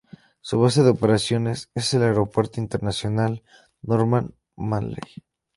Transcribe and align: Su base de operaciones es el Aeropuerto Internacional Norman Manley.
Su 0.41 0.59
base 0.59 0.81
de 0.81 0.89
operaciones 0.89 1.69
es 1.75 1.93
el 1.93 2.01
Aeropuerto 2.01 2.59
Internacional 2.59 3.43
Norman 3.83 4.33
Manley. 4.55 5.21